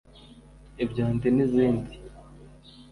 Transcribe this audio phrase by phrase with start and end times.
[0.83, 1.95] ibyondi n’izindi